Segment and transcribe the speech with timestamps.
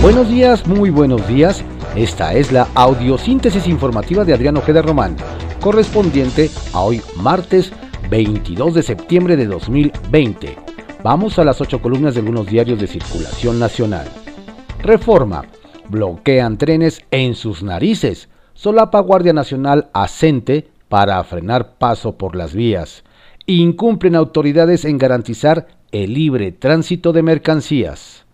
[0.00, 1.64] Buenos días, muy buenos días.
[1.96, 5.16] Esta es la audiosíntesis informativa de Adriano Ojeda Román,
[5.60, 7.72] correspondiente a hoy martes
[8.08, 10.56] 22 de septiembre de 2020.
[11.02, 14.06] Vamos a las ocho columnas de algunos diarios de circulación nacional.
[14.80, 15.44] Reforma.
[15.88, 18.28] Bloquean trenes en sus narices.
[18.54, 23.02] Solapa Guardia Nacional asente para frenar paso por las vías.
[23.46, 28.24] Incumplen autoridades en garantizar el libre tránsito de mercancías.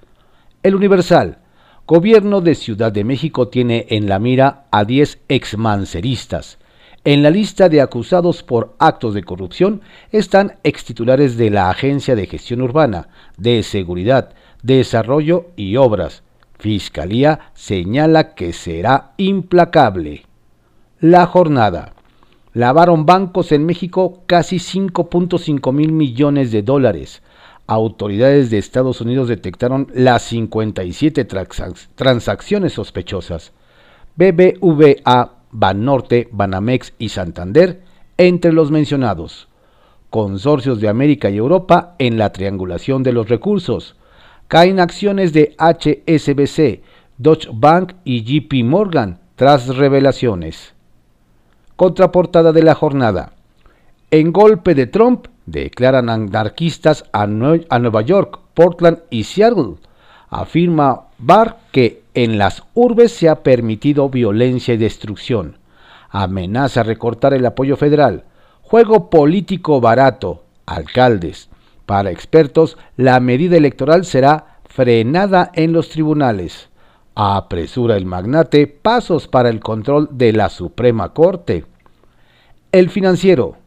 [0.62, 1.38] El Universal.
[1.87, 6.57] Gobierno de Ciudad de México tiene en la mira a 10 exmanceristas.
[7.05, 12.27] En la lista de acusados por actos de corrupción están extitulares de la Agencia de
[12.27, 14.30] Gestión Urbana, de Seguridad,
[14.62, 16.23] Desarrollo y Obras.
[16.59, 20.24] Fiscalía señala que será implacable.
[21.01, 21.93] La jornada.
[22.55, 27.21] Lavaron bancos en México casi 5.5 mil millones de dólares
[27.66, 31.27] autoridades de Estados Unidos detectaron las 57
[31.95, 33.52] transacciones sospechosas.
[34.16, 37.82] BBVA, Banorte, Banamex y Santander
[38.16, 39.48] entre los mencionados.
[40.10, 43.96] Consorcios de América y Europa en la triangulación de los recursos.
[44.46, 46.82] Caen acciones de HSBC,
[47.18, 50.74] Deutsche Bank y JP Morgan tras revelaciones.
[51.76, 53.32] Contraportada de la jornada.
[54.10, 59.76] En golpe de Trump, declaran anarquistas a, Nueva York, Portland y Seattle.
[60.28, 65.59] Afirma Barr que en las urbes se ha permitido violencia y destrucción.
[66.10, 68.25] Amenaza recortar el apoyo federal.
[68.62, 70.44] Juego político barato.
[70.66, 71.50] Alcaldes.
[71.86, 76.69] Para expertos, la medida electoral será frenada en los tribunales.
[77.14, 81.64] Apresura el magnate pasos para el control de la Suprema Corte.
[82.72, 83.63] El financiero.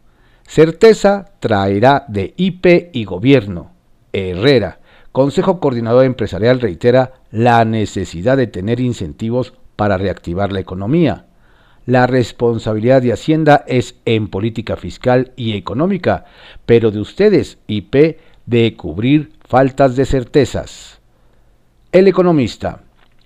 [0.47, 3.71] Certeza traerá de IP y gobierno.
[4.13, 4.79] Herrera,
[5.11, 11.25] Consejo Coordinador Empresarial reitera la necesidad de tener incentivos para reactivar la economía.
[11.85, 16.25] La responsabilidad de Hacienda es en política fiscal y económica,
[16.65, 21.01] pero de ustedes, IP, de cubrir faltas de certezas.
[21.91, 22.83] El economista.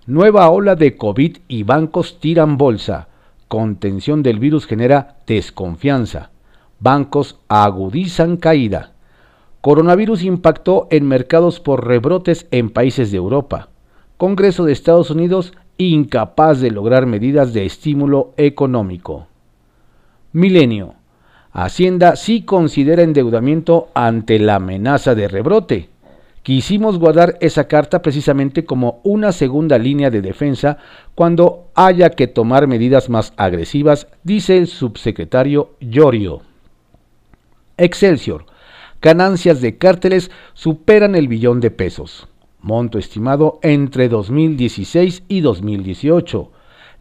[0.08, 3.10] Nueva ola de COVID y bancos tiran bolsa.
[3.48, 6.32] Contención del virus genera desconfianza.
[6.82, 8.94] Bancos agudizan caída.
[9.62, 13.70] Coronavirus impactó en mercados por rebrotes en países de Europa.
[14.18, 19.28] Congreso de Estados Unidos incapaz de lograr medidas de estímulo económico.
[20.34, 20.96] Milenio.
[21.52, 25.90] Hacienda sí considera endeudamiento ante la amenaza de rebrote.
[26.42, 30.80] Quisimos guardar esa carta precisamente como una segunda línea de defensa
[31.14, 36.42] cuando haya que tomar medidas más agresivas, dice el subsecretario Llorio.
[37.82, 38.46] Excelsior.
[39.02, 42.28] Ganancias de cárteles superan el billón de pesos.
[42.60, 46.52] Monto estimado entre 2016 y 2018.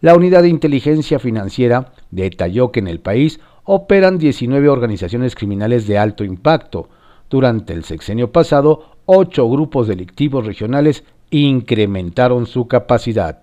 [0.00, 5.98] La unidad de inteligencia financiera detalló que en el país operan 19 organizaciones criminales de
[5.98, 6.88] alto impacto.
[7.28, 13.42] Durante el sexenio pasado, ocho grupos delictivos regionales incrementaron su capacidad.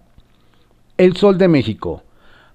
[0.98, 2.02] El Sol de México.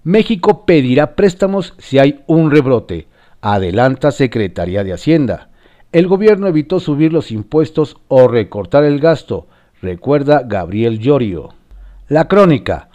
[0.03, 3.12] México pedirá préstamos si hay un rebrote
[3.42, 5.50] adelanta Secretaría de Hacienda.
[5.91, 9.48] El gobierno evitó subir los impuestos o recortar el gasto,
[9.82, 11.50] recuerda Gabriel Llorio.
[12.08, 12.88] La crónica.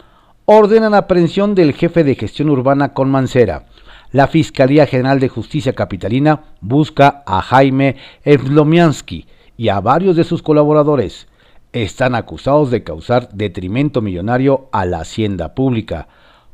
[0.46, 3.66] Ordenan aprehensión del jefe de gestión urbana con Mancera.
[4.10, 9.26] La Fiscalía General de Justicia Capitalina busca a Jaime Evlomiansky
[9.58, 11.28] y a varios de sus colaboradores.
[11.74, 16.08] Están acusados de causar detrimento millonario a la hacienda pública.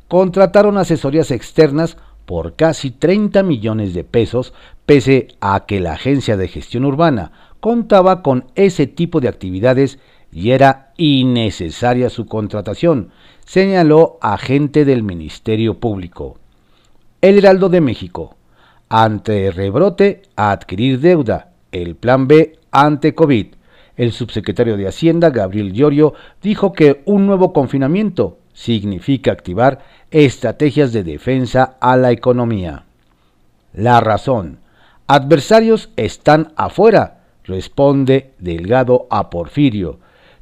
[0.09, 4.53] Contrataron asesorías externas por casi 30 millones de pesos,
[4.85, 9.99] pese a que la Agencia de Gestión Urbana contaba con ese tipo de actividades
[10.31, 13.09] y era innecesaria su contratación,
[13.45, 16.37] señaló agente del Ministerio Público.
[17.21, 18.35] El Heraldo de México.
[18.89, 21.53] Ante rebrote, a adquirir deuda.
[21.71, 23.47] El plan B ante COVID.
[23.95, 31.03] El subsecretario de Hacienda, Gabriel Llorio, dijo que un nuevo confinamiento significa activar estrategias de
[31.03, 32.85] defensa a la economía.
[33.73, 34.59] La razón.
[35.07, 39.99] Adversarios están afuera, responde Delgado a Porfirio.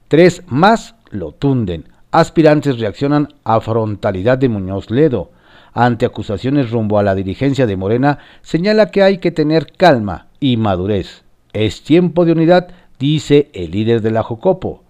[0.07, 1.89] Tres más lo tunden.
[2.11, 5.31] Aspirantes reaccionan a frontalidad de Muñoz Ledo.
[5.73, 10.55] Ante acusaciones rumbo a la dirigencia de Morena, señala que hay que tener calma y
[10.57, 11.23] madurez.
[11.51, 12.67] Es tiempo de unidad,
[12.99, 14.83] dice el líder de la Jocopo.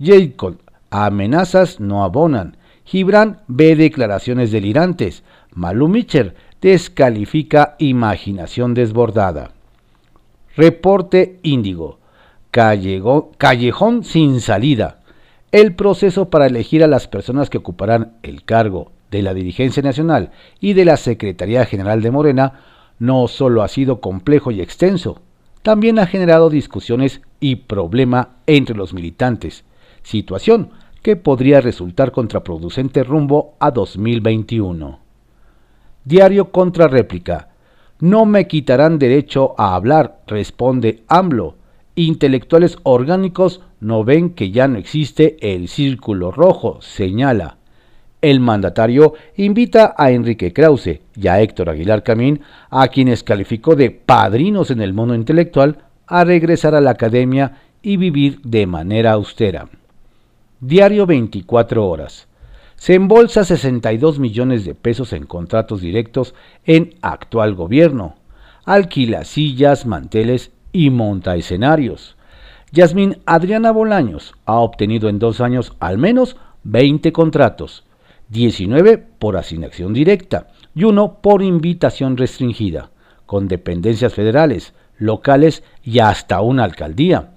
[0.00, 0.58] Jacob,
[0.90, 2.56] amenazas no abonan.
[2.88, 5.22] Gibran ve declaraciones delirantes.
[5.52, 9.50] Malu Mitcher descalifica imaginación desbordada.
[10.56, 11.98] Reporte Índigo.
[12.50, 15.00] Callejón sin salida.
[15.52, 20.30] el proceso para elegir a las personas que ocuparán el cargo de la dirigencia nacional
[20.58, 22.60] y de la Secretaría General de Morena
[22.98, 25.20] no solo ha sido complejo y extenso,
[25.62, 29.64] también ha generado discusiones y problema entre los militantes,
[30.02, 30.70] situación
[31.08, 34.98] que podría resultar contraproducente rumbo a 2021.
[36.04, 37.48] Diario contra réplica.
[37.98, 41.54] No me quitarán derecho a hablar, responde AMLO.
[41.94, 47.56] Intelectuales orgánicos no ven que ya no existe el círculo rojo, señala.
[48.20, 53.90] El mandatario invita a Enrique Krause y a Héctor Aguilar Camín, a quienes calificó de
[53.90, 59.70] padrinos en el mundo intelectual, a regresar a la academia y vivir de manera austera.
[60.60, 62.26] Diario 24 horas.
[62.74, 66.34] Se embolsa 62 millones de pesos en contratos directos
[66.64, 68.16] en actual gobierno.
[68.64, 72.16] Alquila sillas, manteles y monta escenarios.
[72.72, 77.84] Yasmín Adriana Bolaños ha obtenido en dos años al menos 20 contratos
[78.30, 82.90] 19 por asignación directa y uno por invitación restringida,
[83.26, 87.30] con dependencias federales, locales y hasta una alcaldía.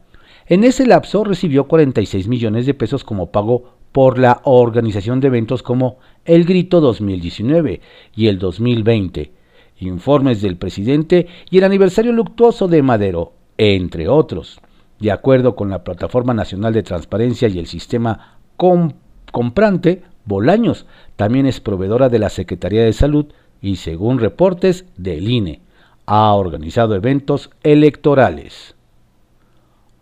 [0.51, 5.63] En ese lapso recibió 46 millones de pesos como pago por la organización de eventos
[5.63, 7.80] como El Grito 2019
[8.18, 9.31] y el 2020,
[9.80, 14.59] informes del presidente y el aniversario luctuoso de Madero, entre otros.
[15.00, 21.62] De acuerdo con la Plataforma Nacional de Transparencia y el Sistema Comprante, Bolaños también es
[21.62, 23.27] proveedora de la Secretaría de Salud
[23.62, 25.62] y, según reportes del INE,
[26.06, 28.75] ha organizado eventos electorales.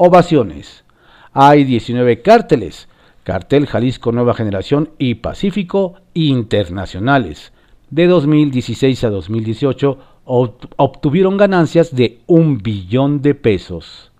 [0.01, 0.85] Ovaciones.
[1.33, 2.87] Hay 19 cárteles,
[3.23, 7.51] Cartel Jalisco Nueva Generación y Pacífico Internacionales.
[7.89, 14.13] De 2016 a 2018 obtuvieron ganancias de un billón de pesos.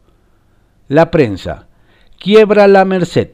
[0.90, 1.70] La prensa.
[2.18, 3.30] Quiebra la Merced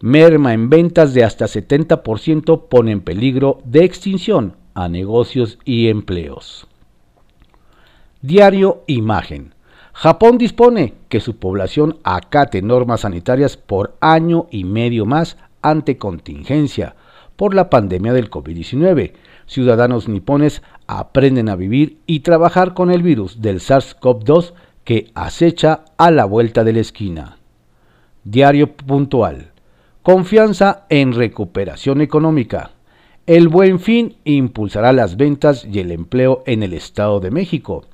[0.00, 6.66] merma en ventas de hasta 70% pone en peligro de extinción a negocios y empleos.
[8.22, 9.55] Diario Imagen.
[9.98, 16.96] Japón dispone que su población acate normas sanitarias por año y medio más ante contingencia
[17.34, 19.14] por la pandemia del COVID-19.
[19.46, 24.52] Ciudadanos nipones aprenden a vivir y trabajar con el virus del SARS-CoV-2
[24.84, 27.38] que acecha a la vuelta de la esquina.
[28.22, 29.52] Diario puntual.
[30.02, 32.72] Confianza en recuperación económica.
[33.26, 37.86] El buen fin impulsará las ventas y el empleo en el Estado de México.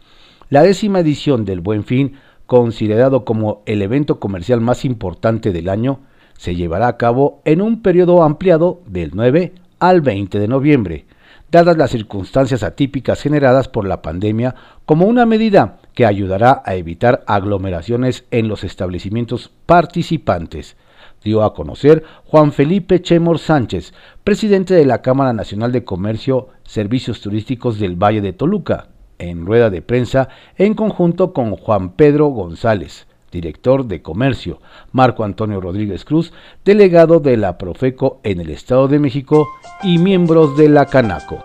[0.53, 6.01] La décima edición del buen fin, considerado como el evento comercial más importante del año,
[6.37, 11.07] se llevará a cabo en un periodo ampliado del 9 al 20 de noviembre,
[11.51, 14.55] dadas las circunstancias atípicas generadas por la pandemia
[14.85, 20.77] como una medida que ayudará a evitar aglomeraciones en los establecimientos participantes.
[21.25, 27.23] Dio a conocer Juan Felipe Chemor Sánchez, presidente de la Cámara Nacional de Comercio Servicios
[27.23, 28.89] Turísticos del Valle de Toluca,
[29.19, 34.61] en rueda de prensa en conjunto con Juan Pedro González, director de Comercio,
[34.93, 36.33] Marco Antonio Rodríguez Cruz,
[36.65, 39.49] delegado de la Profeco en el Estado de México
[39.83, 41.45] y miembros de la Canaco.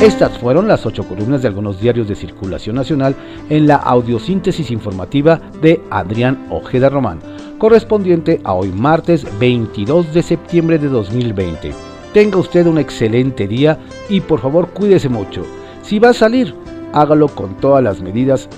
[0.00, 3.16] Estas fueron las ocho columnas de algunos diarios de circulación nacional
[3.50, 7.18] en la audiosíntesis informativa de Adrián Ojeda Román,
[7.58, 11.87] correspondiente a hoy martes 22 de septiembre de 2020.
[12.12, 15.44] Tenga usted un excelente día y por favor cuídese mucho.
[15.82, 16.54] Si va a salir,
[16.92, 18.48] hágalo con todas las medidas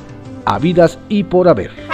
[0.44, 1.89] habidas y por haber.